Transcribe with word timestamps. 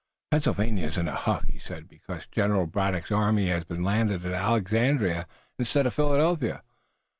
"Pennsylvania 0.31 0.87
is 0.87 0.97
in 0.97 1.07
a 1.07 1.13
huff," 1.13 1.43
he 1.43 1.59
said, 1.59 1.87
"because 1.87 2.25
General 2.31 2.65
Braddock's 2.65 3.11
army 3.11 3.49
has 3.49 3.65
been 3.65 3.83
landed 3.83 4.25
at 4.25 4.33
Alexandria 4.33 5.27
instead 5.59 5.85
of 5.85 5.93
Philadelphia. 5.93 6.63